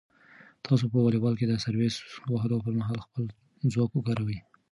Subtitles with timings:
[0.65, 1.95] تاسو په واليبال کې د سرویس
[2.31, 3.23] وهلو پر مهال خپل
[3.73, 4.37] ځواک وکاروئ.